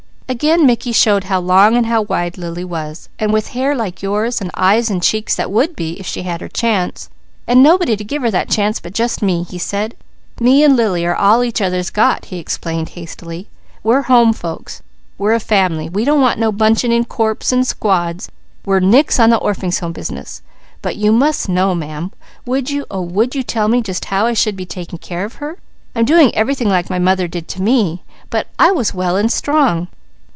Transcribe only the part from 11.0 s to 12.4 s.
are all each other's got," he